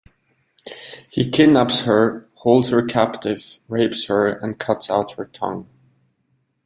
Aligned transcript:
He 1.11 1.29
kidnaps 1.29 1.81
her, 1.81 2.27
holds 2.37 2.69
her 2.69 2.83
captive, 2.83 3.59
rapes 3.67 4.07
her, 4.07 4.29
and 4.29 4.57
cuts 4.57 4.89
out 4.89 5.11
her 5.11 5.25
tongue. 5.25 5.67